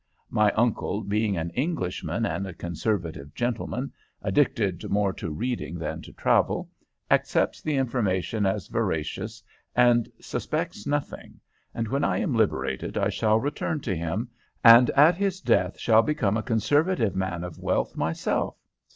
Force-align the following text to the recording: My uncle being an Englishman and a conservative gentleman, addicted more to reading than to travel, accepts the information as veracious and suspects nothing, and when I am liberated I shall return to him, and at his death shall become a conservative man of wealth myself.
My 0.31 0.51
uncle 0.53 1.03
being 1.03 1.37
an 1.37 1.51
Englishman 1.51 2.25
and 2.25 2.47
a 2.47 2.55
conservative 2.55 3.35
gentleman, 3.35 3.93
addicted 4.23 4.89
more 4.89 5.13
to 5.13 5.29
reading 5.29 5.77
than 5.77 6.01
to 6.01 6.11
travel, 6.13 6.71
accepts 7.11 7.61
the 7.61 7.75
information 7.75 8.47
as 8.47 8.67
veracious 8.67 9.43
and 9.75 10.09
suspects 10.19 10.87
nothing, 10.87 11.39
and 11.75 11.87
when 11.87 12.03
I 12.03 12.17
am 12.17 12.33
liberated 12.33 12.97
I 12.97 13.09
shall 13.09 13.39
return 13.39 13.79
to 13.81 13.95
him, 13.95 14.27
and 14.63 14.89
at 14.97 15.17
his 15.17 15.39
death 15.39 15.77
shall 15.79 16.01
become 16.01 16.35
a 16.35 16.41
conservative 16.41 17.15
man 17.15 17.43
of 17.43 17.59
wealth 17.59 17.95
myself. 17.95 18.57